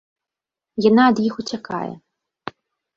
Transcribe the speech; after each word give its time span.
Яна 0.89 1.03
ад 1.11 1.17
іх 1.27 1.33
уцякае. 1.45 1.93